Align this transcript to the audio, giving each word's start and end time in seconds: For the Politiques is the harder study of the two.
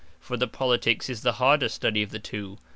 For 0.19 0.35
the 0.35 0.47
Politiques 0.47 1.11
is 1.11 1.21
the 1.21 1.33
harder 1.33 1.69
study 1.69 2.01
of 2.01 2.09
the 2.09 2.17
two. 2.17 2.57